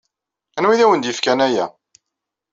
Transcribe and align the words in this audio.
Anwa 0.57 0.73
ay 0.75 0.83
awen-d-yefkan 0.83 1.39
aya? 1.47 1.65